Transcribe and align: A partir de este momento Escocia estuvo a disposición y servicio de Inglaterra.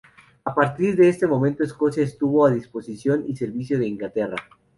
A 0.45 0.55
partir 0.55 0.95
de 0.95 1.09
este 1.09 1.27
momento 1.27 1.63
Escocia 1.63 2.01
estuvo 2.03 2.43
a 2.43 2.49
disposición 2.49 3.23
y 3.27 3.35
servicio 3.35 3.77
de 3.77 3.85
Inglaterra. 3.87 4.37